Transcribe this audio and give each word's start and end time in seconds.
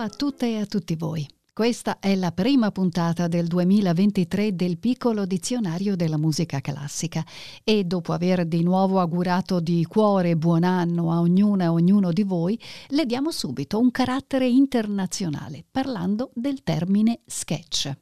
A 0.00 0.08
tutte 0.08 0.46
e 0.46 0.58
a 0.58 0.66
tutti 0.66 0.94
voi. 0.96 1.26
Questa 1.52 1.98
è 1.98 2.14
la 2.14 2.30
prima 2.30 2.70
puntata 2.70 3.26
del 3.26 3.48
2023 3.48 4.54
del 4.54 4.78
piccolo 4.78 5.26
dizionario 5.26 5.96
della 5.96 6.16
musica 6.16 6.60
classica 6.60 7.24
e 7.64 7.82
dopo 7.82 8.12
aver 8.12 8.46
di 8.46 8.62
nuovo 8.62 9.00
augurato 9.00 9.58
di 9.58 9.84
cuore 9.84 10.36
buon 10.36 10.62
anno 10.62 11.10
a 11.10 11.18
ognuna 11.18 11.64
e 11.64 11.68
ognuno 11.68 12.12
di 12.12 12.22
voi, 12.22 12.56
le 12.90 13.06
diamo 13.06 13.32
subito 13.32 13.80
un 13.80 13.90
carattere 13.90 14.46
internazionale 14.46 15.64
parlando 15.68 16.30
del 16.32 16.62
termine 16.62 17.22
sketch. 17.26 17.92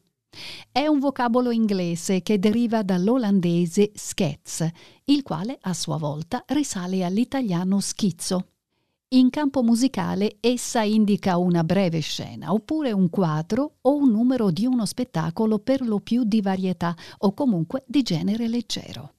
È 0.71 0.87
un 0.87 0.99
vocabolo 0.99 1.51
inglese 1.51 2.21
che 2.21 2.39
deriva 2.39 2.83
dall'olandese 2.83 3.93
sketch, 3.95 4.69
il 5.05 5.23
quale 5.23 5.57
a 5.63 5.73
sua 5.73 5.97
volta 5.97 6.45
risale 6.49 7.05
all'italiano 7.05 7.81
schizzo. 7.81 8.56
In 9.17 9.31
campo 9.31 9.63
musicale 9.63 10.37
essa 10.41 10.83
indica 10.83 11.39
una 11.39 11.65
breve 11.65 12.01
scena, 12.01 12.53
oppure 12.53 12.93
un 12.93 13.09
quadro 13.09 13.77
o 13.81 13.97
un 13.97 14.11
numero 14.11 14.51
di 14.51 14.67
uno 14.67 14.85
spettacolo 14.85 15.59
per 15.59 15.81
lo 15.81 16.01
più 16.01 16.25
di 16.25 16.43
varietà 16.43 16.95
o 17.21 17.33
comunque 17.33 17.83
di 17.87 18.03
genere 18.03 18.47
leggero. 18.47 19.15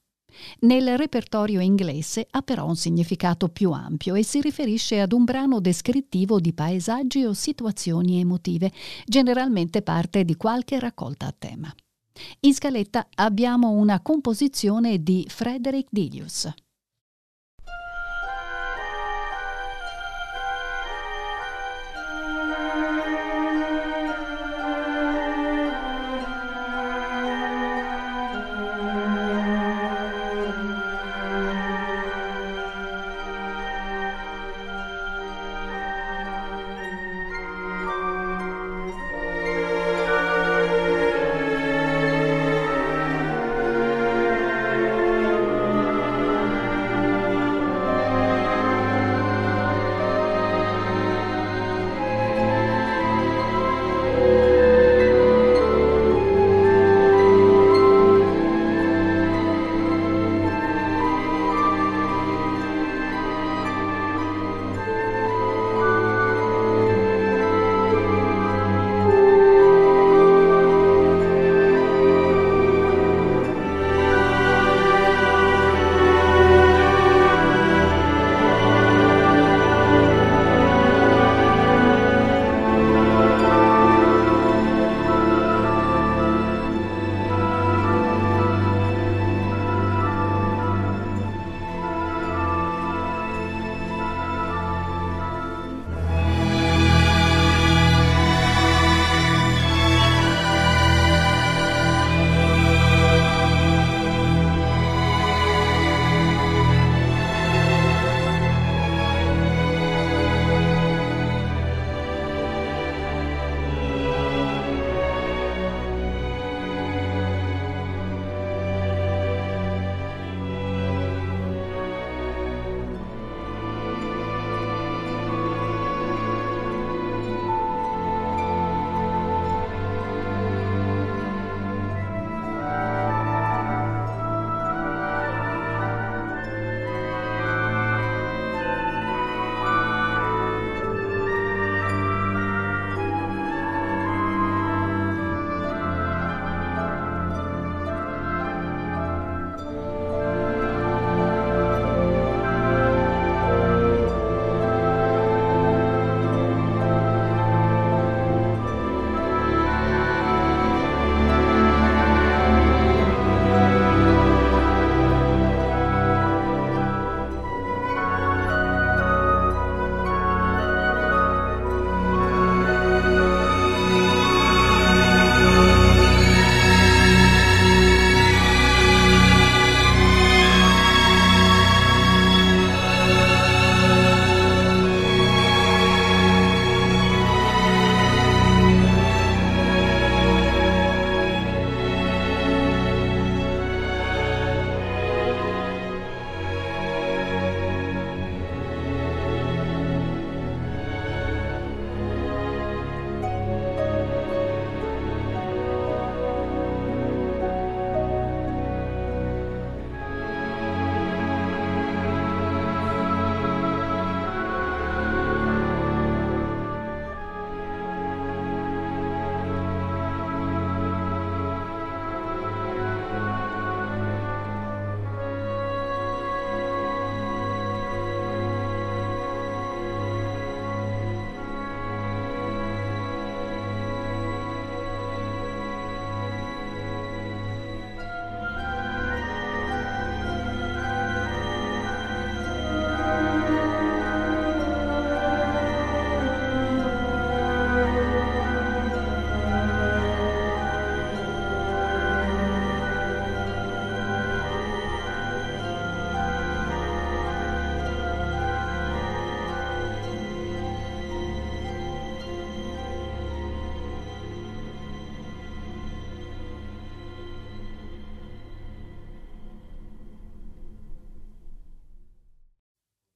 Nel 0.60 1.00
repertorio 1.00 1.62
inglese 1.62 2.28
ha 2.30 2.44
però 2.44 2.68
un 2.68 2.76
significato 2.76 3.50
più 3.50 3.72
ampio 3.72 4.14
e 4.14 4.24
si 4.24 4.40
riferisce 4.40 5.02
ad 5.02 5.14
un 5.14 5.24
brano 5.24 5.60
descrittivo 5.60 6.40
di 6.40 6.54
paesaggi 6.54 7.26
o 7.26 7.34
situazioni 7.34 8.20
emotive, 8.20 8.72
generalmente 9.04 9.82
parte 9.82 10.24
di 10.24 10.36
qualche 10.36 10.80
raccolta 10.80 11.26
a 11.26 11.36
tema. 11.36 11.74
In 12.42 12.54
scaletta 12.54 13.08
abbiamo 13.16 13.72
una 13.72 14.00
composizione 14.02 15.02
di 15.02 15.26
Frederick 15.28 15.88
Dilius. 15.90 16.54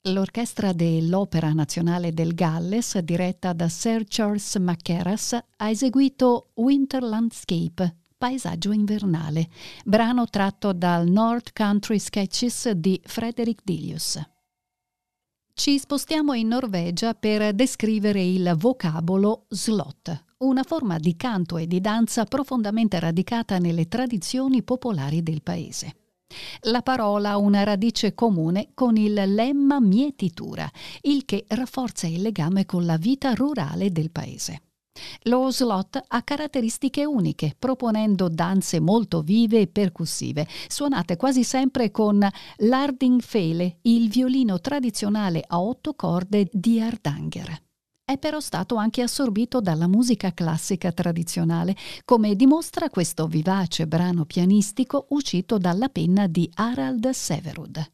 L'orchestra 0.06 0.74
dell'Opera 0.74 1.54
Nazionale 1.54 2.12
del 2.12 2.34
Galles, 2.34 2.98
diretta 2.98 3.54
da 3.54 3.70
Sir 3.70 4.06
Charles 4.08 4.56
Mackerras, 4.56 5.34
ha 5.58 5.70
eseguito 5.70 6.54
Winter 6.56 7.04
Landscape, 7.04 7.98
Paesaggio 8.18 8.72
invernale, 8.72 9.48
brano 9.86 10.26
tratto 10.26 10.74
dal 10.74 11.08
North 11.08 11.54
Country 11.54 12.00
Sketches 12.00 12.72
di 12.72 13.00
Frederick 13.04 13.62
Dilius. 13.64 14.20
Ci 15.54 15.78
spostiamo 15.78 16.34
in 16.34 16.48
Norvegia 16.48 17.14
per 17.14 17.54
descrivere 17.54 18.24
il 18.24 18.56
vocabolo 18.58 19.46
slot, 19.50 20.24
una 20.40 20.64
forma 20.64 20.98
di 20.98 21.16
canto 21.16 21.58
e 21.58 21.68
di 21.68 21.80
danza 21.80 22.24
profondamente 22.26 23.00
radicata 23.00 23.60
nelle 23.60 23.88
tradizioni 23.88 24.64
popolari 24.64 25.22
del 25.22 25.44
paese. 25.44 25.98
La 26.62 26.82
parola 26.82 27.32
ha 27.32 27.38
una 27.38 27.64
radice 27.64 28.14
comune 28.14 28.72
con 28.74 28.98
il 28.98 29.14
lemma 29.14 29.80
mietitura, 29.80 30.70
il 31.02 31.26
che 31.26 31.46
rafforza 31.48 32.08
il 32.08 32.22
legame 32.22 32.66
con 32.66 32.86
la 32.86 32.98
vita 32.98 33.34
rurale 33.34 33.92
del 33.92 34.12
paese. 34.12 34.62
Lo 35.24 35.52
slot 35.52 36.00
ha 36.06 36.22
caratteristiche 36.22 37.06
uniche, 37.06 37.56
proponendo 37.58 38.28
danze 38.28 38.80
molto 38.80 39.22
vive 39.22 39.62
e 39.62 39.68
percussive, 39.68 40.48
suonate 40.68 41.16
quasi 41.16 41.44
sempre 41.44 41.92
con 41.92 42.28
l'Ardingfele, 42.58 43.78
il 43.84 44.10
violino 44.10 44.60
tradizionale 44.60 45.44
a 45.48 45.62
otto 45.62 45.94
corde 45.94 46.50
di 46.52 46.80
Hardanger 46.82 47.70
è 48.04 48.18
però 48.18 48.40
stato 48.40 48.76
anche 48.76 49.02
assorbito 49.02 49.62
dalla 49.62 49.88
musica 49.88 50.34
classica 50.34 50.92
tradizionale, 50.92 51.76
come 52.04 52.36
dimostra 52.36 52.90
questo 52.90 53.28
vivace 53.28 53.88
brano 53.88 54.26
pianistico 54.26 55.06
uscito 55.10 55.58
dalla 55.58 55.88
penna 55.90 56.28
di 56.28 56.50
Harald 56.56 57.10
Severud. 57.10 57.92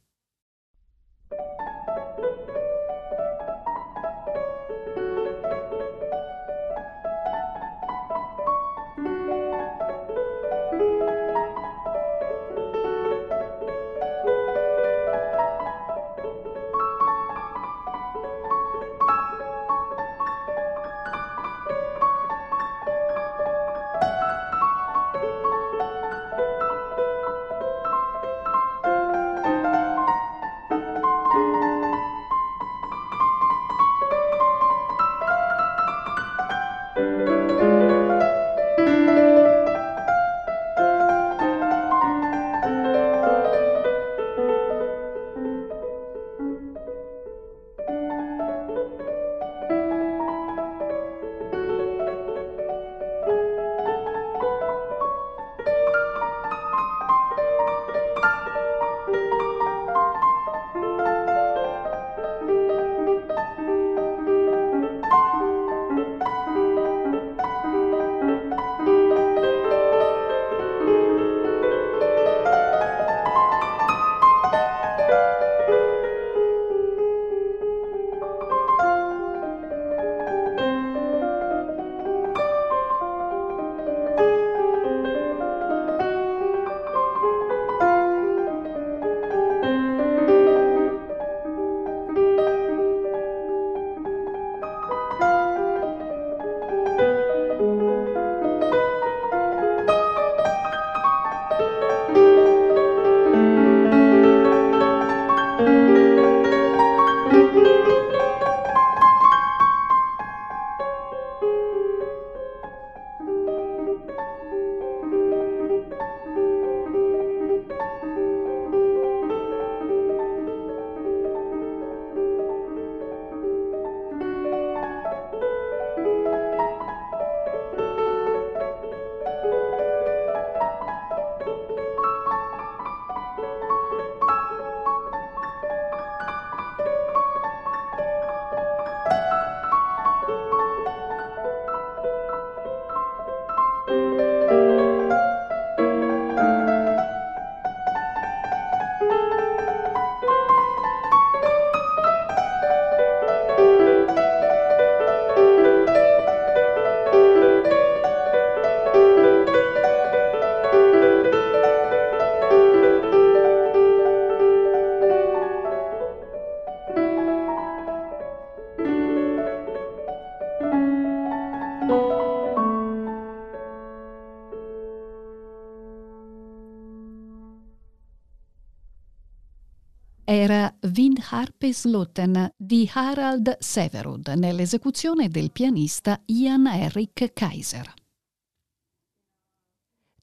Windharpeslotten 181.30 182.54
di 182.56 182.90
Harald 182.94 183.57
Severud 183.60 184.30
nell'esecuzione 184.38 185.28
del 185.28 185.52
pianista 185.52 186.22
Ian 186.28 186.68
Eric 186.68 187.34
Kaiser. 187.34 187.94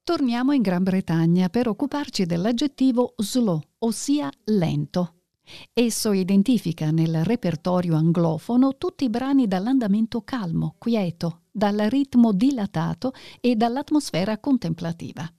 Torniamo 0.01 0.51
in 0.51 0.63
Gran 0.63 0.81
Bretagna 0.81 1.49
per 1.49 1.67
occuparci 1.67 2.25
dell'aggettivo 2.25 3.13
slow, 3.17 3.61
ossia 3.79 4.31
lento. 4.45 5.13
Esso 5.73 6.11
identifica 6.11 6.89
nel 6.89 7.23
repertorio 7.23 7.95
anglofono 7.95 8.75
tutti 8.75 9.03
i 9.03 9.09
brani 9.09 9.47
dall'andamento 9.47 10.21
calmo, 10.23 10.75
quieto, 10.79 11.41
dal 11.51 11.77
ritmo 11.87 12.31
dilatato 12.33 13.13
e 13.39 13.55
dall'atmosfera 13.55 14.39
contemplativa. 14.39 15.31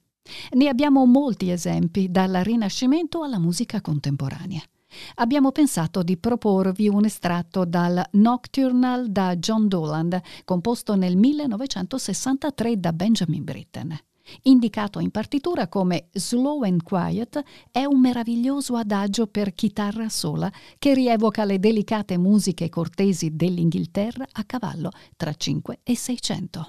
Ne 0.51 0.67
abbiamo 0.69 1.05
molti 1.05 1.51
esempi, 1.51 2.09
dal 2.09 2.33
Rinascimento 2.43 3.23
alla 3.23 3.39
musica 3.39 3.81
contemporanea. 3.81 4.61
Abbiamo 5.15 5.51
pensato 5.51 6.03
di 6.03 6.17
proporvi 6.17 6.87
un 6.87 7.05
estratto 7.05 7.65
dal 7.65 8.03
Nocturnal 8.11 9.09
da 9.09 9.35
John 9.35 9.67
Doland, 9.67 10.19
composto 10.45 10.95
nel 10.95 11.17
1963 11.17 12.79
da 12.79 12.93
Benjamin 12.93 13.43
Britten. 13.43 13.97
Indicato 14.43 14.99
in 14.99 15.09
partitura 15.09 15.67
come 15.67 16.09
Slow 16.11 16.63
and 16.63 16.83
Quiet, 16.83 17.41
è 17.71 17.85
un 17.85 17.99
meraviglioso 17.99 18.75
adagio 18.75 19.27
per 19.27 19.53
chitarra 19.53 20.09
sola 20.09 20.51
che 20.77 20.93
rievoca 20.93 21.45
le 21.45 21.59
delicate 21.59 22.17
musiche 22.17 22.69
cortesi 22.69 23.35
dell'Inghilterra 23.35 24.27
a 24.29 24.43
cavallo 24.43 24.91
tra 25.15 25.33
5 25.33 25.79
e 25.83 25.95
600. 25.95 26.67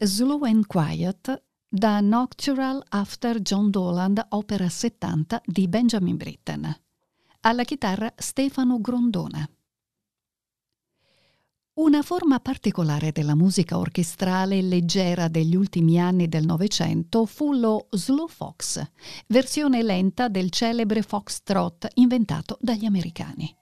Slow 0.00 0.44
and 0.44 0.64
Quiet 0.66 1.42
da 1.68 1.98
Noctural 1.98 2.84
After 2.90 3.40
John 3.40 3.68
Doland, 3.68 4.24
opera 4.28 4.68
70 4.68 5.42
di 5.44 5.66
Benjamin 5.66 6.16
Britten. 6.16 6.80
Alla 7.40 7.64
chitarra 7.64 8.12
Stefano 8.16 8.80
Grondona. 8.80 9.44
Una 11.74 12.02
forma 12.02 12.38
particolare 12.38 13.10
della 13.10 13.34
musica 13.34 13.76
orchestrale 13.76 14.62
leggera 14.62 15.26
degli 15.26 15.56
ultimi 15.56 16.00
anni 16.00 16.28
del 16.28 16.46
Novecento 16.46 17.26
fu 17.26 17.52
lo 17.52 17.88
slow 17.90 18.28
fox, 18.28 18.80
versione 19.26 19.82
lenta 19.82 20.28
del 20.28 20.50
celebre 20.50 21.02
foxtrot 21.02 21.88
inventato 21.94 22.56
dagli 22.60 22.84
americani. 22.84 23.52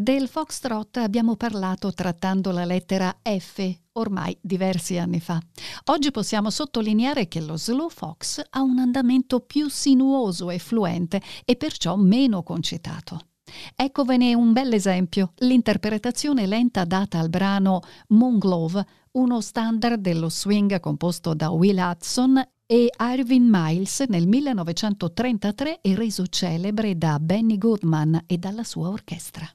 Del 0.00 0.28
foxtrot 0.28 0.98
abbiamo 0.98 1.34
parlato 1.34 1.92
trattando 1.92 2.52
la 2.52 2.64
lettera 2.64 3.18
F 3.20 3.68
ormai 3.94 4.38
diversi 4.40 4.96
anni 4.96 5.18
fa. 5.18 5.40
Oggi 5.86 6.12
possiamo 6.12 6.50
sottolineare 6.50 7.26
che 7.26 7.40
lo 7.40 7.56
slow 7.56 7.88
fox 7.88 8.40
ha 8.48 8.62
un 8.62 8.78
andamento 8.78 9.40
più 9.40 9.68
sinuoso 9.68 10.50
e 10.50 10.60
fluente 10.60 11.20
e 11.44 11.56
perciò 11.56 11.96
meno 11.96 12.44
concitato. 12.44 13.18
Eccovene 13.74 14.34
un 14.34 14.52
bel 14.52 14.72
esempio, 14.72 15.32
l'interpretazione 15.38 16.46
lenta 16.46 16.84
data 16.84 17.18
al 17.18 17.28
brano 17.28 17.80
Moonglove, 18.10 18.86
uno 19.14 19.40
standard 19.40 20.00
dello 20.00 20.28
swing 20.28 20.78
composto 20.78 21.34
da 21.34 21.50
Will 21.50 21.76
Hudson 21.76 22.40
e 22.66 22.88
Irving 22.96 23.48
Miles 23.50 24.04
nel 24.06 24.28
1933 24.28 25.80
e 25.80 25.96
reso 25.96 26.24
celebre 26.28 26.96
da 26.96 27.18
Benny 27.18 27.58
Goodman 27.58 28.22
e 28.28 28.38
dalla 28.38 28.62
sua 28.62 28.90
orchestra. 28.90 29.52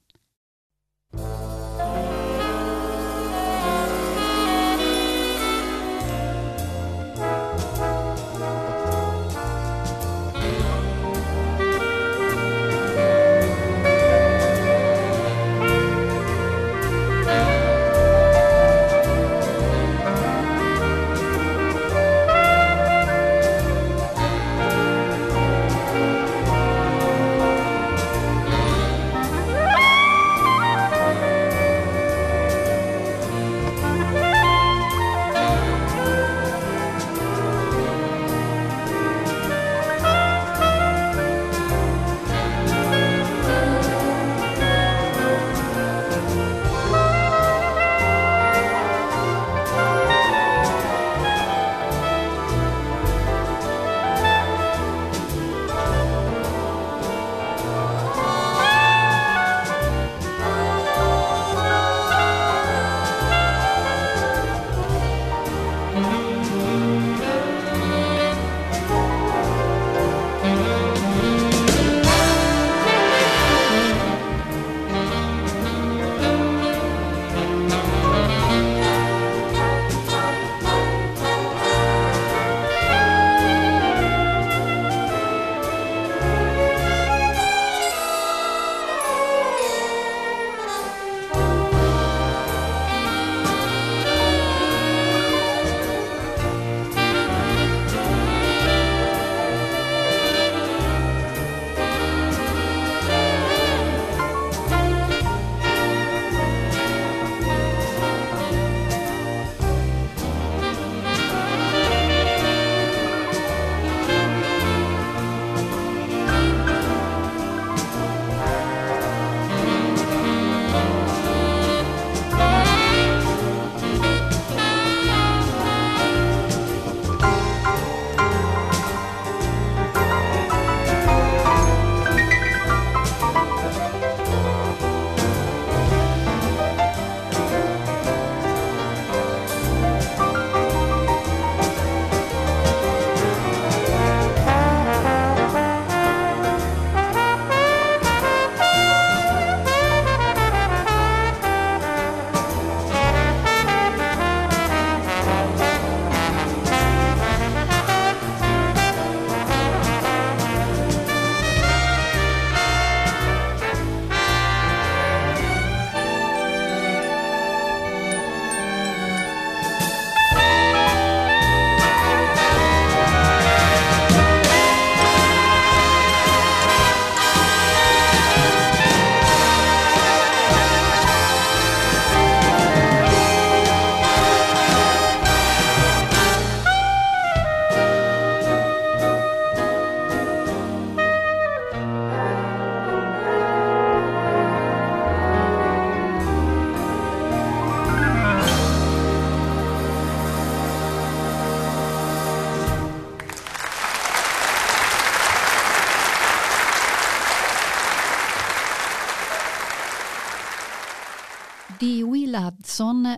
Thank 1.15 1.57
you. 1.57 1.62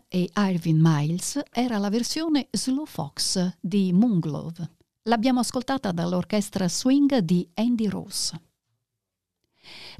E 0.08 0.29
Irving 0.36 0.79
Miles 0.81 1.41
era 1.51 1.77
la 1.77 1.89
versione 1.89 2.47
Slow 2.51 2.86
Fox 2.86 3.58
di 3.60 3.91
Moonglove. 3.93 4.75
L'abbiamo 5.03 5.39
ascoltata 5.39 5.91
dall'orchestra 5.91 6.67
swing 6.67 7.19
di 7.19 7.47
Andy 7.53 7.88
Rose. 7.88 8.41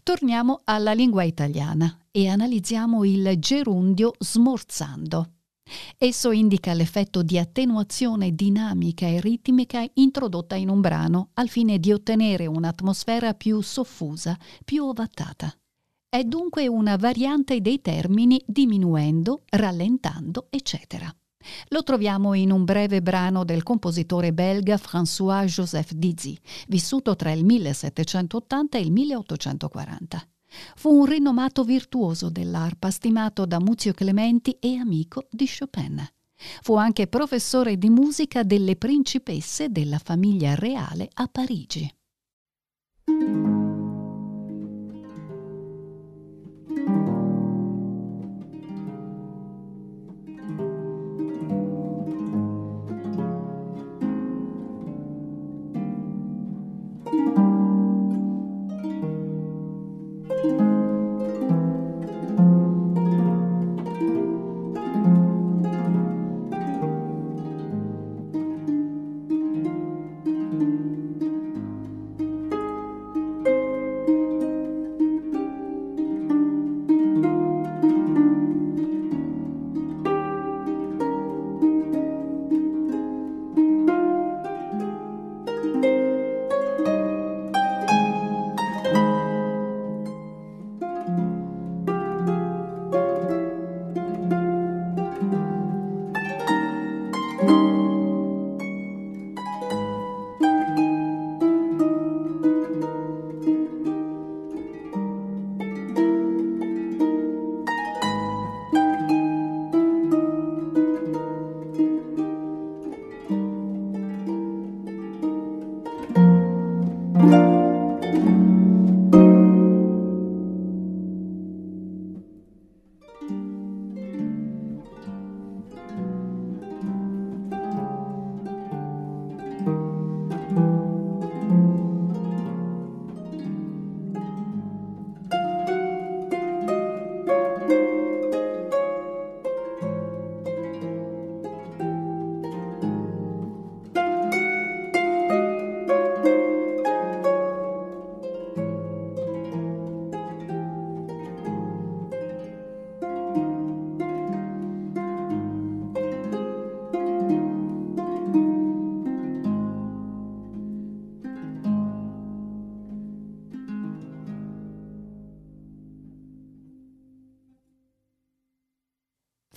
Torniamo 0.04 0.62
alla 0.64 0.94
lingua 0.94 1.24
italiana 1.24 2.06
e 2.12 2.28
analizziamo 2.28 3.04
il 3.04 3.36
gerundio 3.40 4.14
smorzando. 4.18 5.32
Esso 5.98 6.32
indica 6.32 6.74
l'effetto 6.74 7.24
di 7.24 7.40
attenuazione 7.40 8.36
dinamica 8.36 9.08
e 9.08 9.20
ritmica 9.20 9.84
introdotta 9.94 10.56
in 10.56 10.70
un 10.70 10.82
brano 10.82 11.30
al 11.34 11.50
fine 11.50 11.80
di 11.80 11.92
ottenere 11.92 12.46
un'atmosfera 12.46 13.34
più 13.34 13.62
soffusa, 13.62 14.38
più 14.64 14.84
ovattata. 14.86 15.52
È 16.16 16.24
dunque 16.24 16.66
una 16.66 16.96
variante 16.96 17.60
dei 17.60 17.82
termini 17.82 18.42
diminuendo, 18.48 19.42
rallentando, 19.50 20.48
eccetera. 20.50 21.14
Lo 21.68 21.84
troviamo 21.84 22.34
in 22.36 22.54
un 22.54 22.64
breve 22.64 23.02
brano 23.02 23.44
del 23.44 23.64
compositore 23.64 24.32
belga 24.32 24.78
François-Joseph 24.78 25.92
Dizzy, 25.92 26.38
vissuto 26.70 27.18
tra 27.18 27.34
il 27.34 27.44
1780 27.44 28.78
e 28.78 28.82
il 28.82 28.94
1840. 28.94 30.26
Fu 30.78 31.00
un 31.00 31.06
rinomato 31.06 31.66
virtuoso 31.66 32.30
dell'arpa, 32.30 32.92
stimato 32.92 33.46
da 33.46 33.60
Muzio 33.60 33.92
Clementi 33.92 34.56
e 34.62 34.78
amico 34.78 35.28
di 35.30 35.50
Chopin. 35.50 36.02
Fu 36.62 36.78
anche 36.78 37.08
professore 37.08 37.78
di 37.78 37.90
musica 37.90 38.44
delle 38.44 38.78
principesse 38.78 39.68
della 39.68 40.00
famiglia 40.02 40.56
reale 40.56 41.10
a 41.16 41.28
Parigi. 41.28 41.94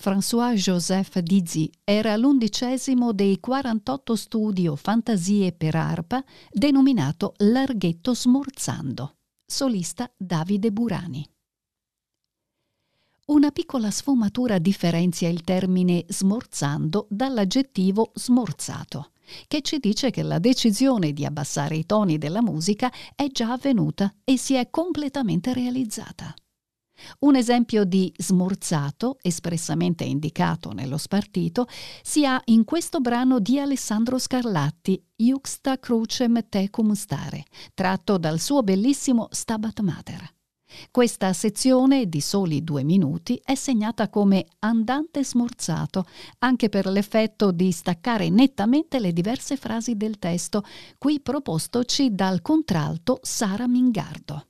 François-Joseph 0.09 1.19
Dizzy 1.19 1.69
era 1.83 2.15
l'undicesimo 2.15 3.13
dei 3.13 3.39
48 3.39 4.15
studi 4.15 4.67
o 4.67 4.75
fantasie 4.75 5.51
per 5.51 5.75
arpa 5.75 6.23
denominato 6.51 7.33
Larghetto 7.37 8.15
Smorzando. 8.15 9.17
Solista 9.45 10.11
Davide 10.17 10.71
Burani. 10.71 11.23
Una 13.27 13.51
piccola 13.51 13.91
sfumatura 13.91 14.57
differenzia 14.57 15.29
il 15.29 15.43
termine 15.43 16.03
smorzando 16.07 17.05
dall'aggettivo 17.07 18.09
smorzato, 18.15 19.11
che 19.47 19.61
ci 19.61 19.77
dice 19.77 20.09
che 20.09 20.23
la 20.23 20.39
decisione 20.39 21.13
di 21.13 21.23
abbassare 21.23 21.75
i 21.75 21.85
toni 21.85 22.17
della 22.17 22.41
musica 22.41 22.91
è 23.13 23.27
già 23.27 23.51
avvenuta 23.51 24.11
e 24.23 24.39
si 24.39 24.55
è 24.55 24.71
completamente 24.71 25.53
realizzata. 25.53 26.33
Un 27.19 27.35
esempio 27.35 27.83
di 27.83 28.13
smorzato, 28.17 29.17
espressamente 29.21 30.03
indicato 30.03 30.71
nello 30.71 30.97
spartito, 30.97 31.67
si 32.01 32.25
ha 32.25 32.41
in 32.45 32.63
questo 32.63 32.99
brano 32.99 33.39
di 33.39 33.59
Alessandro 33.59 34.17
Scarlatti, 34.17 35.01
Iuxta 35.17 35.79
crucem 35.79 36.47
tecum 36.47 36.93
stare, 36.93 37.45
tratto 37.73 38.17
dal 38.17 38.39
suo 38.39 38.63
bellissimo 38.63 39.27
Stabat 39.31 39.79
Mater. 39.81 40.33
Questa 40.91 41.33
sezione, 41.33 42.07
di 42.07 42.21
soli 42.21 42.63
due 42.63 42.83
minuti, 42.83 43.41
è 43.43 43.55
segnata 43.55 44.07
come 44.09 44.45
andante 44.59 45.23
smorzato, 45.23 46.05
anche 46.39 46.69
per 46.69 46.85
l'effetto 46.85 47.51
di 47.51 47.71
staccare 47.71 48.29
nettamente 48.29 48.99
le 48.99 49.11
diverse 49.11 49.57
frasi 49.57 49.95
del 49.95 50.19
testo, 50.19 50.63
qui 50.97 51.19
propostoci 51.21 52.13
dal 52.13 52.41
contralto 52.41 53.19
Sara 53.23 53.67
Mingardo. 53.67 54.45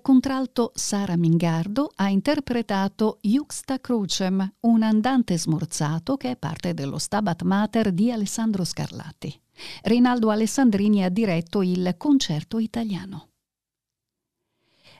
Contralto 0.00 0.72
Sara 0.74 1.16
Mingardo 1.16 1.90
ha 1.96 2.08
interpretato 2.08 3.18
Juxta 3.22 3.80
Crucem, 3.80 4.54
un 4.60 4.82
andante 4.82 5.38
smorzato 5.38 6.16
che 6.16 6.32
è 6.32 6.36
parte 6.36 6.74
dello 6.74 6.98
Stabat 6.98 7.42
Mater 7.42 7.92
di 7.92 8.10
Alessandro 8.10 8.64
Scarlatti. 8.64 9.38
Rinaldo 9.82 10.30
Alessandrini 10.30 11.04
ha 11.04 11.08
diretto 11.08 11.62
il 11.62 11.94
concerto 11.96 12.58
italiano. 12.58 13.28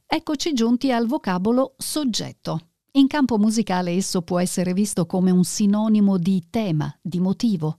Eccoci 0.07 0.53
giunti 0.53 0.91
al 0.93 1.07
vocabolo 1.07 1.75
soggetto. 1.77 2.69
In 2.93 3.07
campo 3.07 3.39
musicale 3.39 3.93
esso 3.93 4.23
può 4.23 4.39
essere 4.41 4.73
visto 4.73 5.07
come 5.07 5.31
un 5.31 5.45
sinonimo 5.45 6.19
di 6.19 6.47
tema, 6.51 6.93
di 7.01 7.21
motivo. 7.21 7.79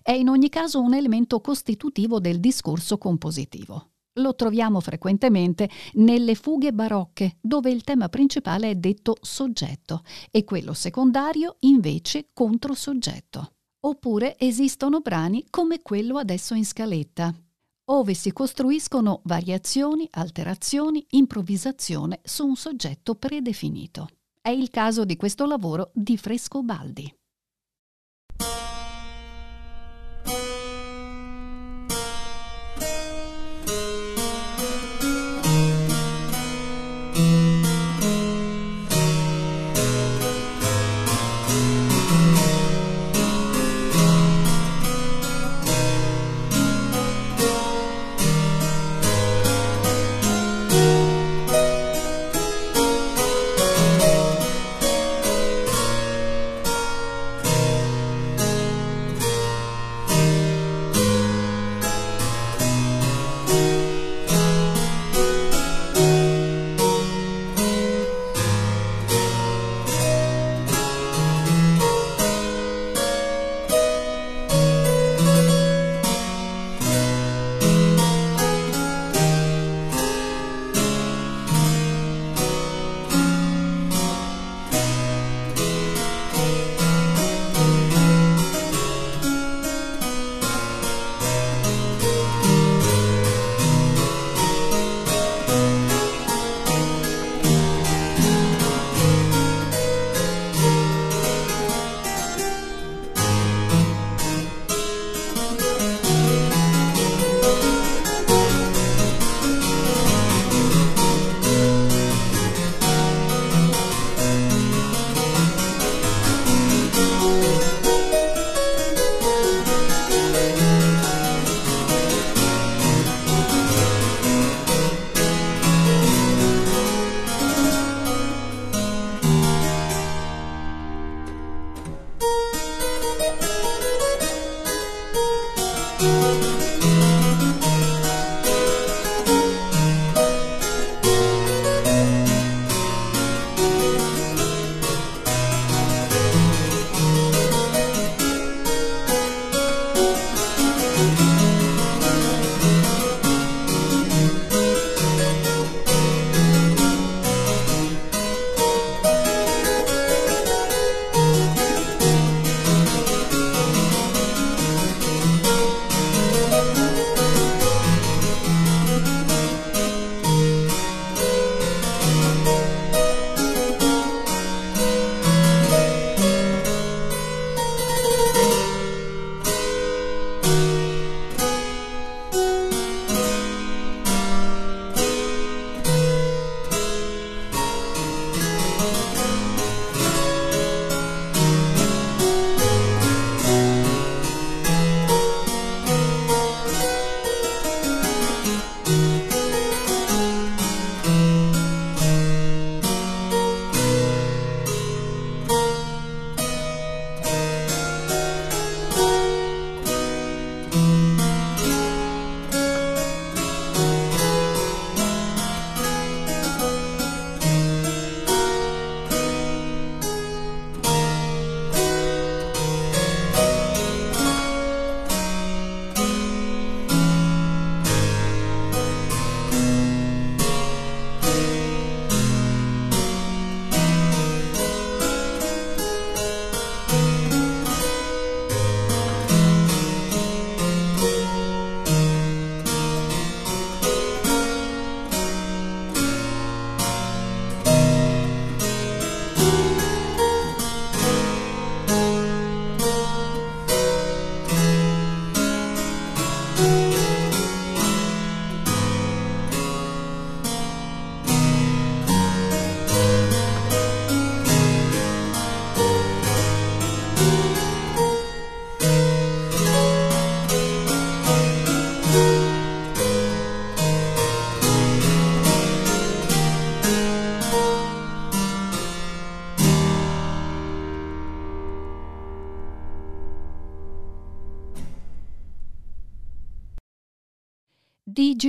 È 0.00 0.12
in 0.12 0.28
ogni 0.28 0.48
caso 0.48 0.80
un 0.80 0.94
elemento 0.94 1.40
costitutivo 1.40 2.20
del 2.20 2.38
discorso 2.38 2.98
compositivo. 2.98 3.91
Lo 4.16 4.34
troviamo 4.34 4.80
frequentemente 4.80 5.70
nelle 5.94 6.34
fughe 6.34 6.72
barocche, 6.72 7.38
dove 7.40 7.70
il 7.70 7.82
tema 7.82 8.10
principale 8.10 8.68
è 8.68 8.74
detto 8.74 9.16
soggetto 9.22 10.02
e 10.30 10.44
quello 10.44 10.74
secondario 10.74 11.56
invece 11.60 12.28
controsoggetto. 12.34 13.52
Oppure 13.84 14.38
esistono 14.38 15.00
brani 15.00 15.46
come 15.48 15.80
quello 15.80 16.18
adesso 16.18 16.52
in 16.54 16.66
scaletta, 16.66 17.34
ove 17.86 18.12
si 18.12 18.32
costruiscono 18.32 19.22
variazioni, 19.24 20.06
alterazioni, 20.10 21.06
improvvisazione 21.10 22.20
su 22.22 22.46
un 22.46 22.54
soggetto 22.54 23.14
predefinito. 23.14 24.08
È 24.42 24.50
il 24.50 24.68
caso 24.68 25.06
di 25.06 25.16
questo 25.16 25.46
lavoro 25.46 25.90
di 25.94 26.18
Frescobaldi. 26.18 27.12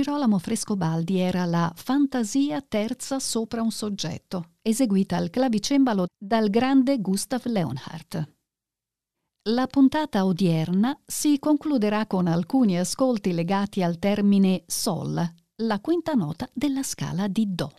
Girolamo 0.04 0.38
Frescobaldi 0.38 1.18
era 1.18 1.46
la 1.46 1.72
Fantasia 1.74 2.60
terza 2.60 3.18
sopra 3.18 3.62
un 3.62 3.70
soggetto, 3.70 4.50
eseguita 4.60 5.16
al 5.16 5.30
clavicembalo 5.30 6.08
dal 6.14 6.50
grande 6.50 7.00
Gustav 7.00 7.46
Leonhardt. 7.46 8.34
La 9.48 9.66
puntata 9.66 10.26
odierna 10.26 10.94
si 11.06 11.38
concluderà 11.38 12.06
con 12.06 12.26
alcuni 12.26 12.78
ascolti 12.78 13.32
legati 13.32 13.82
al 13.82 13.98
termine 13.98 14.64
Sol, 14.66 15.26
la 15.62 15.80
quinta 15.80 16.12
nota 16.12 16.46
della 16.52 16.82
scala 16.82 17.26
di 17.26 17.46
Do. 17.54 17.72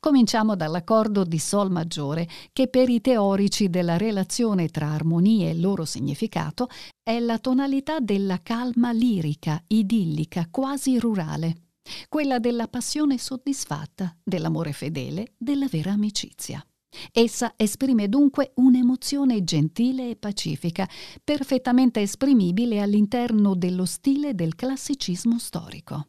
Cominciamo 0.00 0.56
dall'accordo 0.56 1.24
di 1.24 1.38
Sol 1.38 1.70
maggiore, 1.70 2.28
che 2.52 2.68
per 2.68 2.88
i 2.88 3.00
teorici 3.00 3.68
della 3.68 3.96
relazione 3.96 4.68
tra 4.68 4.88
armonie 4.88 5.50
e 5.50 5.54
loro 5.58 5.84
significato 5.84 6.68
è 7.02 7.18
la 7.18 7.38
tonalità 7.38 7.98
della 8.00 8.40
calma 8.42 8.92
lirica, 8.92 9.62
idillica, 9.68 10.48
quasi 10.50 10.98
rurale, 10.98 11.68
quella 12.08 12.38
della 12.38 12.68
passione 12.68 13.18
soddisfatta, 13.18 14.16
dell'amore 14.22 14.72
fedele, 14.72 15.34
della 15.36 15.66
vera 15.68 15.92
amicizia. 15.92 16.64
Essa 17.12 17.52
esprime 17.56 18.08
dunque 18.08 18.52
un'emozione 18.56 19.44
gentile 19.44 20.10
e 20.10 20.16
pacifica, 20.16 20.88
perfettamente 21.22 22.00
esprimibile 22.00 22.80
all'interno 22.80 23.54
dello 23.54 23.84
stile 23.84 24.34
del 24.34 24.54
classicismo 24.54 25.38
storico. 25.38 26.08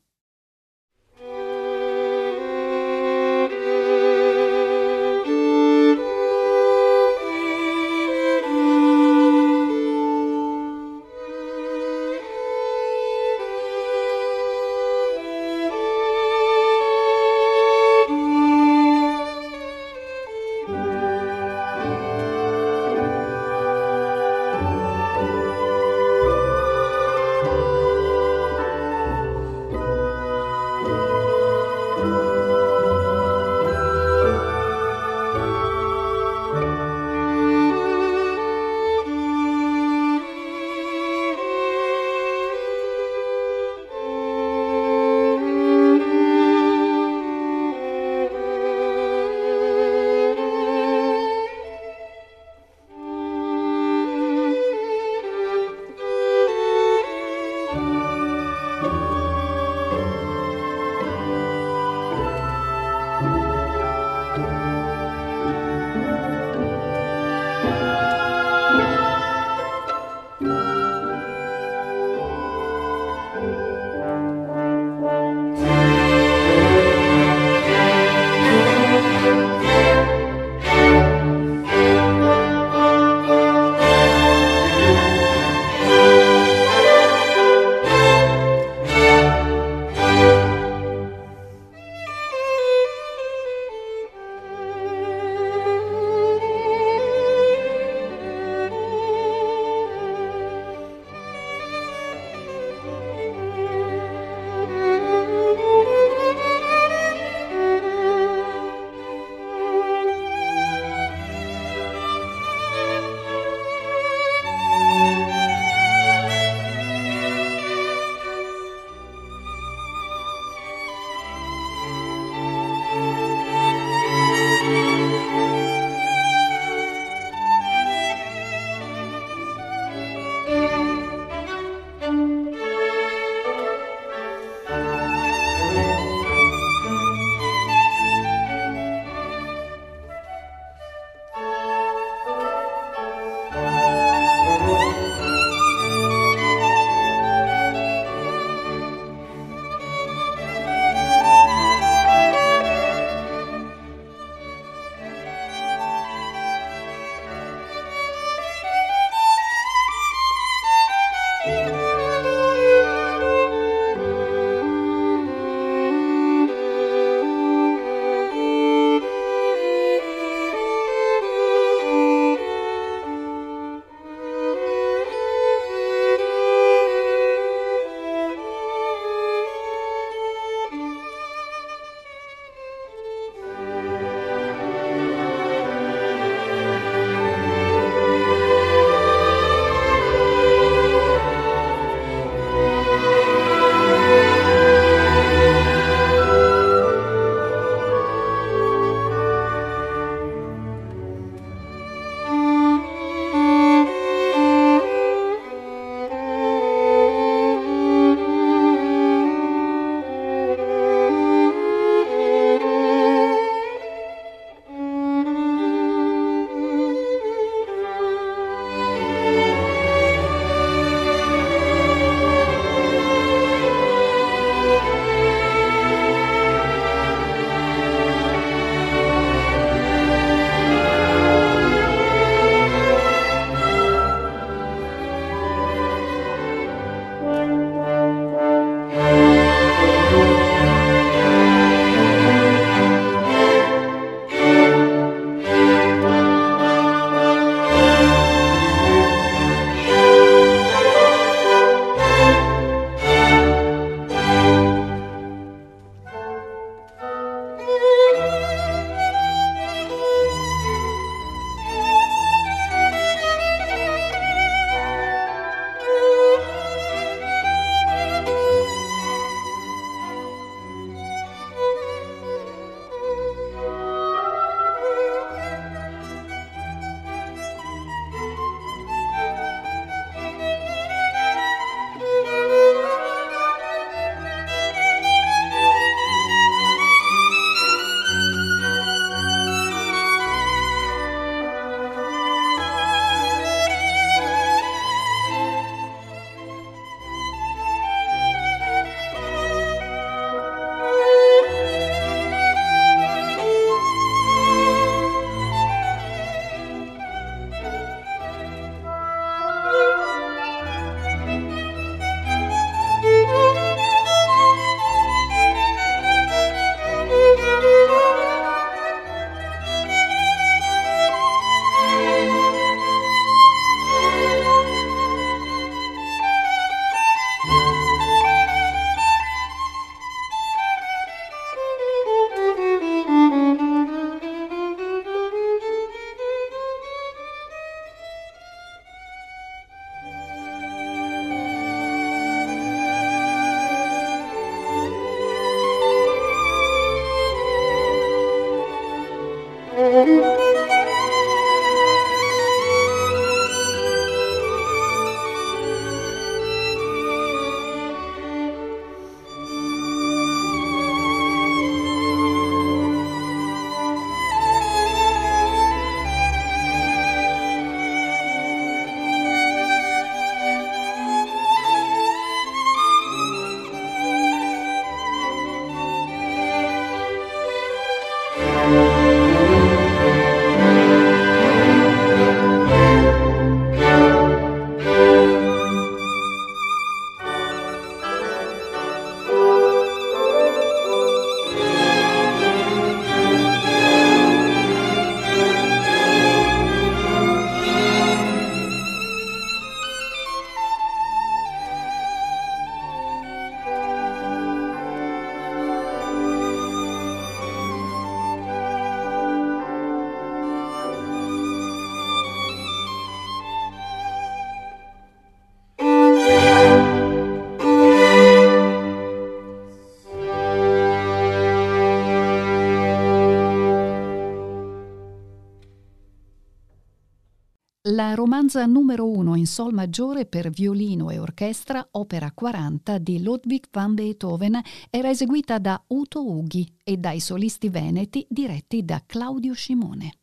La 427.89 428.15
romanza 428.15 428.65
numero 428.65 429.09
uno 429.09 429.35
in 429.35 429.45
sol 429.45 429.73
maggiore 429.73 430.25
per 430.25 430.49
violino 430.49 431.09
e 431.09 431.19
orchestra, 431.19 431.87
opera 431.91 432.31
40 432.33 432.97
di 432.97 433.21
Ludwig 433.21 433.65
van 433.71 433.93
Beethoven, 433.93 434.59
era 434.89 435.09
eseguita 435.09 435.57
da 435.59 435.81
Uto 435.87 436.29
Ughi 436.29 436.67
e 436.83 436.97
dai 436.97 437.19
solisti 437.19 437.69
veneti 437.69 438.25
diretti 438.29 438.83
da 438.83 439.01
Claudio 439.05 439.53
Scimone. 439.53 440.17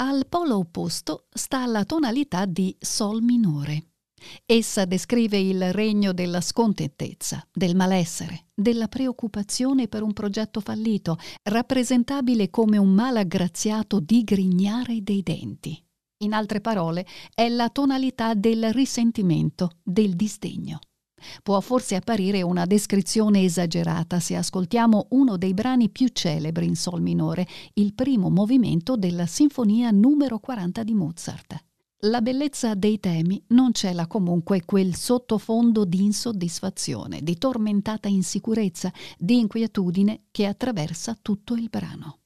Al 0.00 0.26
polo 0.26 0.56
opposto 0.56 1.26
sta 1.30 1.66
la 1.66 1.84
tonalità 1.84 2.46
di 2.46 2.74
Sol 2.78 3.22
minore. 3.22 3.88
Essa 4.46 4.84
descrive 4.84 5.38
il 5.38 5.72
regno 5.72 6.12
della 6.12 6.40
scontentezza, 6.40 7.46
del 7.52 7.74
malessere, 7.74 8.46
della 8.54 8.88
preoccupazione 8.88 9.88
per 9.88 10.02
un 10.02 10.12
progetto 10.12 10.60
fallito, 10.60 11.18
rappresentabile 11.42 12.48
come 12.48 12.78
un 12.78 12.92
malaggraziato 12.92 13.98
digrignare 14.00 15.02
dei 15.02 15.22
denti. 15.22 15.82
In 16.22 16.34
altre 16.34 16.60
parole, 16.60 17.06
è 17.34 17.48
la 17.48 17.70
tonalità 17.70 18.34
del 18.34 18.74
risentimento, 18.74 19.70
del 19.82 20.14
disdegno. 20.16 20.80
Può 21.42 21.60
forse 21.60 21.94
apparire 21.94 22.42
una 22.42 22.66
descrizione 22.66 23.42
esagerata 23.42 24.20
se 24.20 24.36
ascoltiamo 24.36 25.06
uno 25.10 25.38
dei 25.38 25.54
brani 25.54 25.88
più 25.88 26.08
celebri 26.08 26.66
in 26.66 26.76
Sol 26.76 27.00
minore, 27.00 27.46
il 27.74 27.94
primo 27.94 28.28
movimento 28.28 28.96
della 28.96 29.24
Sinfonia 29.24 29.90
numero 29.90 30.38
40 30.40 30.82
di 30.82 30.94
Mozart. 30.94 31.64
La 32.04 32.20
bellezza 32.20 32.74
dei 32.74 33.00
temi 33.00 33.42
non 33.48 33.72
cela 33.72 34.06
comunque 34.06 34.64
quel 34.66 34.94
sottofondo 34.94 35.86
di 35.86 36.02
insoddisfazione, 36.02 37.22
di 37.22 37.38
tormentata 37.38 38.08
insicurezza, 38.08 38.92
di 39.18 39.38
inquietudine 39.38 40.24
che 40.30 40.44
attraversa 40.46 41.16
tutto 41.20 41.54
il 41.54 41.68
brano. 41.70 42.19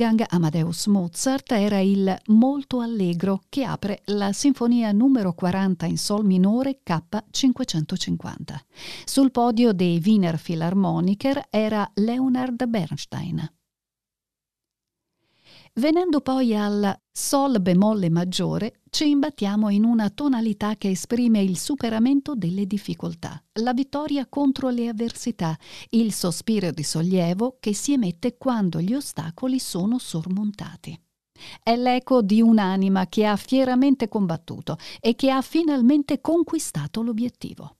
Wolfgang 0.00 0.24
Amadeus 0.30 0.86
Mozart 0.86 1.52
era 1.52 1.78
il 1.78 2.16
Molto 2.28 2.80
Allegro 2.80 3.42
che 3.50 3.64
apre 3.64 4.00
la 4.06 4.32
sinfonia 4.32 4.92
numero 4.92 5.34
40 5.34 5.84
in 5.84 5.98
Sol 5.98 6.24
minore 6.24 6.80
K550. 6.82 8.56
Sul 9.04 9.30
podio 9.30 9.74
dei 9.74 10.00
Wiener 10.02 10.40
Philharmoniker 10.40 11.48
era 11.50 11.86
Leonard 11.96 12.64
Bernstein. 12.66 13.59
Venendo 15.74 16.20
poi 16.20 16.54
al 16.56 16.98
Sol 17.12 17.60
bemolle 17.60 18.10
maggiore, 18.10 18.80
ci 18.90 19.08
imbattiamo 19.08 19.68
in 19.68 19.84
una 19.84 20.10
tonalità 20.10 20.76
che 20.76 20.90
esprime 20.90 21.40
il 21.42 21.56
superamento 21.56 22.34
delle 22.34 22.66
difficoltà, 22.66 23.40
la 23.60 23.72
vittoria 23.72 24.26
contro 24.26 24.68
le 24.68 24.88
avversità, 24.88 25.56
il 25.90 26.12
sospiro 26.12 26.70
di 26.72 26.82
sollievo 26.82 27.58
che 27.60 27.72
si 27.72 27.92
emette 27.92 28.36
quando 28.36 28.80
gli 28.80 28.94
ostacoli 28.94 29.58
sono 29.58 29.98
sormontati. 29.98 30.98
È 31.62 31.76
l'eco 31.76 32.20
di 32.20 32.42
un'anima 32.42 33.06
che 33.06 33.24
ha 33.24 33.36
fieramente 33.36 34.08
combattuto 34.08 34.76
e 34.98 35.14
che 35.14 35.30
ha 35.30 35.40
finalmente 35.40 36.20
conquistato 36.20 37.02
l'obiettivo. 37.02 37.79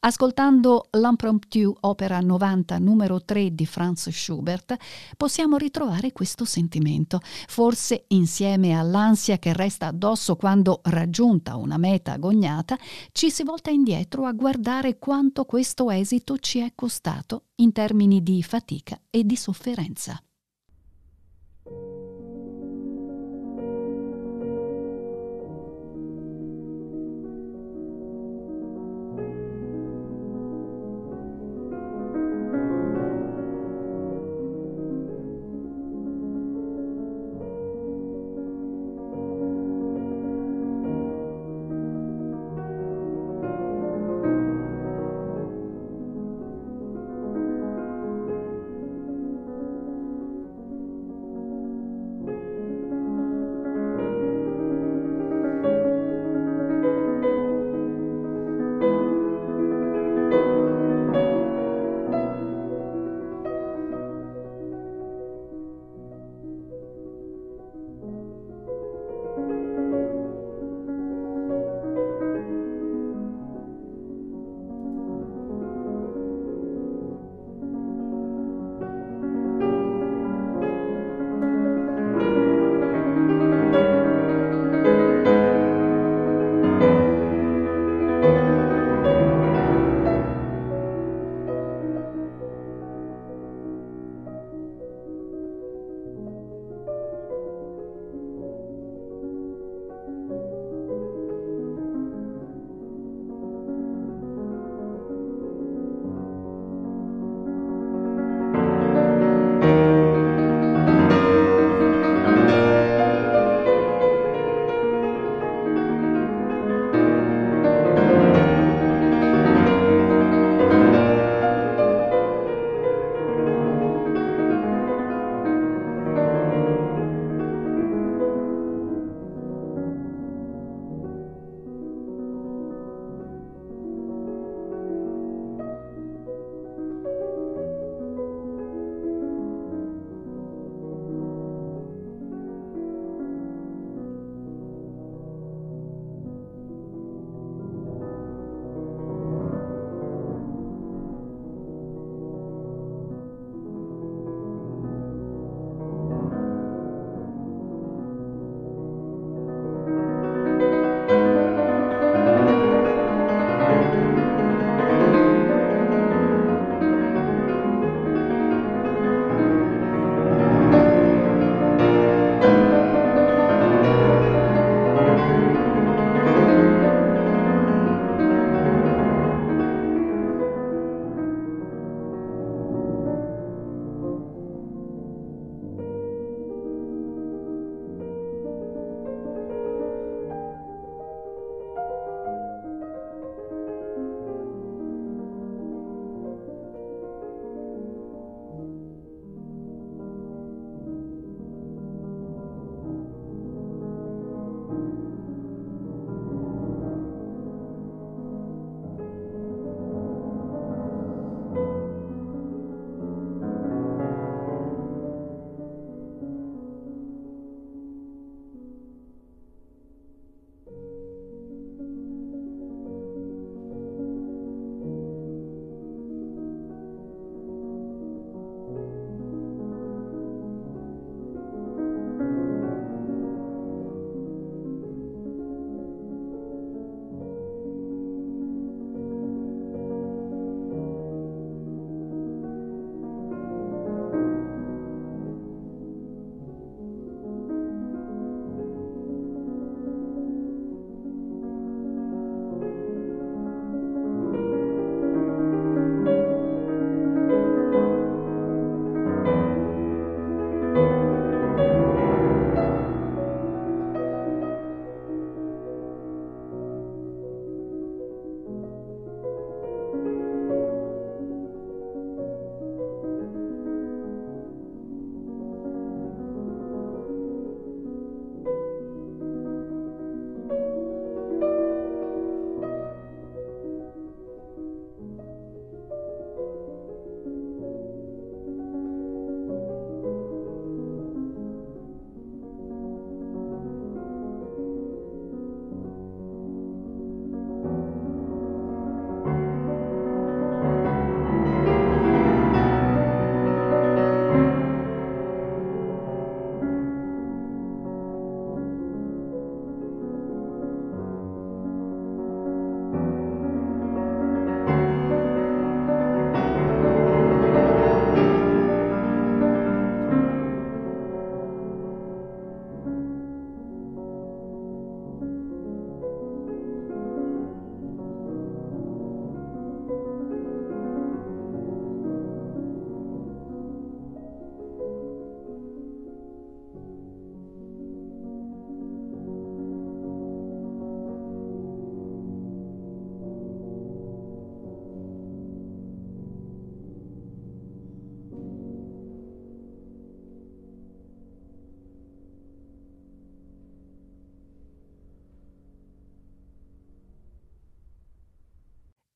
Ascoltando 0.00 0.88
l'Impromptu 0.92 1.76
opera 1.80 2.20
90 2.20 2.78
numero 2.78 3.22
3 3.22 3.54
di 3.54 3.66
Franz 3.66 4.08
Schubert 4.10 4.76
possiamo 5.16 5.56
ritrovare 5.56 6.12
questo 6.12 6.44
sentimento, 6.44 7.20
forse 7.48 8.04
insieme 8.08 8.78
all'ansia 8.78 9.38
che 9.38 9.52
resta 9.52 9.88
addosso 9.88 10.36
quando, 10.36 10.80
raggiunta 10.84 11.56
una 11.56 11.76
meta 11.76 12.12
agognata, 12.12 12.78
ci 13.12 13.30
si 13.30 13.42
volta 13.42 13.70
indietro 13.70 14.24
a 14.24 14.32
guardare 14.32 14.98
quanto 14.98 15.44
questo 15.44 15.90
esito 15.90 16.38
ci 16.38 16.60
è 16.60 16.72
costato 16.74 17.44
in 17.56 17.72
termini 17.72 18.22
di 18.22 18.42
fatica 18.42 19.00
e 19.10 19.24
di 19.24 19.36
sofferenza. 19.36 20.20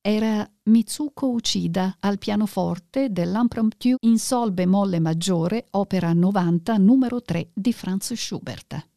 Era 0.01 0.49
Mitsuko 0.63 1.27
Uchida 1.27 1.97
al 1.99 2.17
pianoforte 2.17 3.11
dell'Impromptu 3.11 3.95
in 3.99 4.17
Sol 4.17 4.51
bemolle 4.51 4.99
maggiore, 4.99 5.67
opera 5.71 6.11
90, 6.11 6.77
numero 6.77 7.21
3 7.21 7.51
di 7.53 7.71
Franz 7.71 8.13
Schubert. 8.13 8.87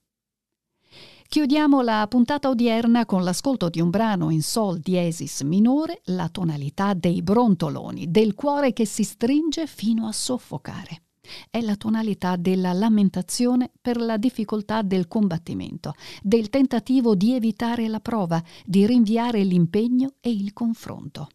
Chiudiamo 1.29 1.83
la 1.83 2.07
puntata 2.09 2.49
odierna 2.49 3.05
con 3.05 3.23
l'ascolto 3.23 3.69
di 3.69 3.81
un 3.81 3.91
brano 3.91 4.31
in 4.31 4.43
Sol 4.43 4.79
diesis 4.79 5.43
minore, 5.43 6.01
la 6.07 6.29
tonalità 6.29 6.95
dei 6.95 7.23
brontoloni, 7.23 8.11
del 8.11 8.35
cuore 8.35 8.73
che 8.73 8.87
si 8.87 9.05
stringe 9.05 9.67
fino 9.67 10.07
a 10.07 10.13
soffocare. 10.13 11.04
È 11.51 11.61
la 11.61 11.77
tonalità 11.77 12.37
della 12.37 12.73
lamentazione 12.73 13.71
per 13.81 13.97
la 13.97 14.17
difficoltà 14.17 14.83
del 14.83 15.09
combattimento, 15.09 15.95
del 16.23 16.51
tentativo 16.51 17.15
di 17.15 17.35
evitare 17.35 17.89
la 17.89 18.01
prova, 18.01 18.43
di 18.65 18.87
rinviare 18.87 19.43
l'impegno 19.45 20.15
e 20.21 20.31
il 20.31 20.53
confronto. 20.53 21.29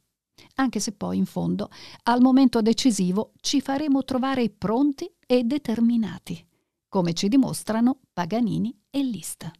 Anche 0.55 0.79
se 0.79 0.93
poi, 0.93 1.17
in 1.17 1.25
fondo, 1.25 1.69
al 2.03 2.21
momento 2.21 2.61
decisivo 2.61 3.33
ci 3.41 3.61
faremo 3.61 4.03
trovare 4.03 4.49
pronti 4.49 5.09
e 5.25 5.43
determinati, 5.43 6.45
come 6.87 7.13
ci 7.13 7.27
dimostrano 7.27 7.99
Paganini 8.13 8.77
e 8.89 9.03
Liszt. 9.03 9.51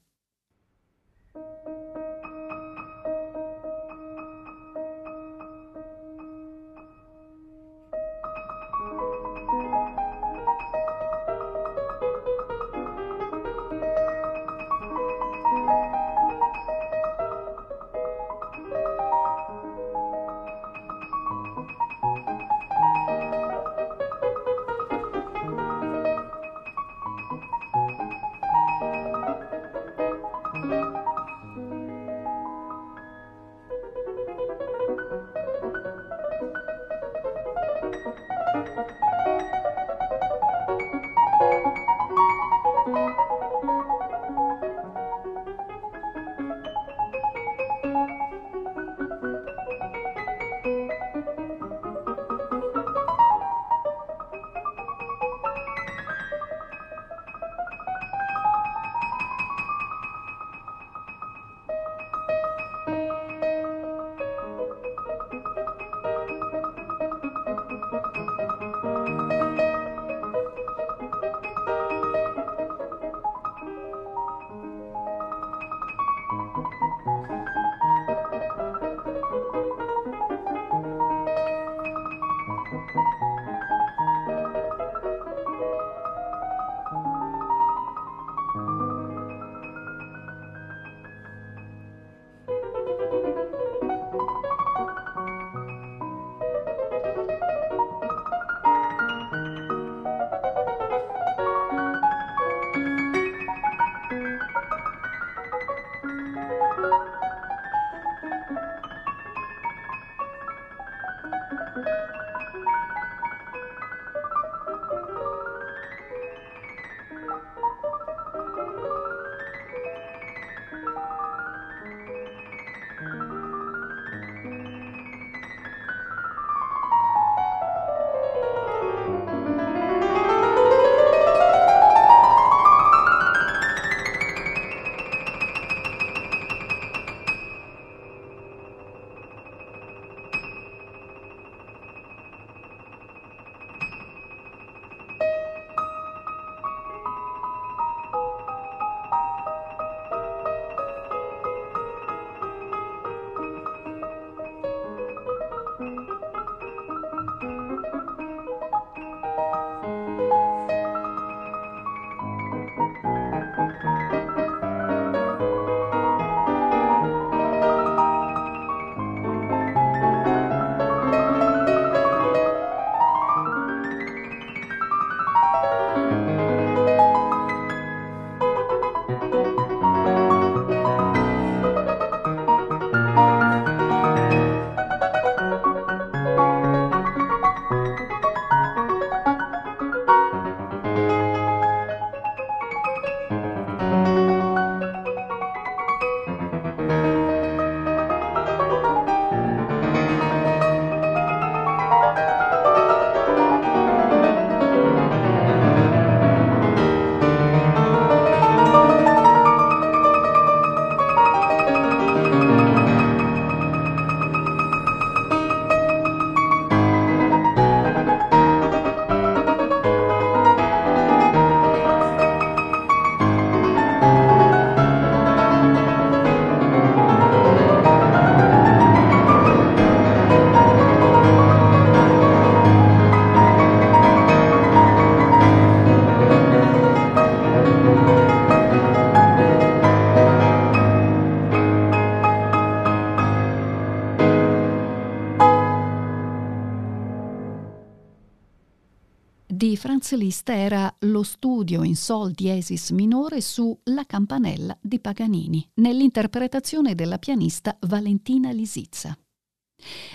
Liszt 250.50 250.52
era 250.52 250.94
lo 251.02 251.24
studio 251.24 251.84
in 251.84 251.96
sol 251.96 252.32
diesis 252.32 252.90
minore 252.90 253.40
su 253.42 253.78
La 253.86 254.06
campanella 254.06 254.76
di 254.82 255.00
Paganini, 255.00 255.68
nell'interpretazione 255.76 256.96
della 256.96 257.20
pianista 257.20 257.78
Valentina 257.82 258.52
Lisizza. 258.52 259.16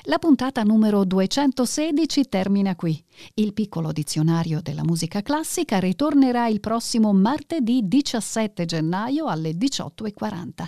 La 0.03 0.19
puntata 0.19 0.63
numero 0.63 1.05
216 1.05 2.29
termina 2.29 2.75
qui. 2.77 3.03
Il 3.35 3.55
piccolo 3.55 3.93
dizionario 3.93 4.61
della 4.61 4.85
musica 4.85 5.23
classica 5.23 5.79
ritornerà 5.79 6.49
il 6.49 6.61
prossimo 6.61 7.13
martedì 7.13 7.83
17 7.85 8.65
gennaio 8.67 9.27
alle 9.27 9.53
18.40. 9.53 10.67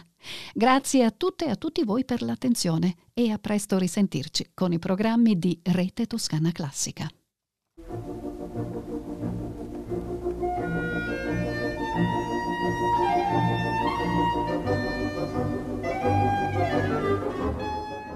Grazie 0.55 1.05
a 1.05 1.11
tutte 1.11 1.47
e 1.47 1.51
a 1.51 1.57
tutti 1.57 1.85
voi 1.85 2.05
per 2.05 2.23
l'attenzione 2.23 2.95
e 3.13 3.31
a 3.31 3.39
presto 3.39 3.79
risentirci 3.79 4.51
con 4.55 4.73
i 4.73 4.79
programmi 4.79 5.39
di 5.39 5.59
Rete 5.63 6.07
Toscana 6.07 6.53
Classica. 6.53 7.11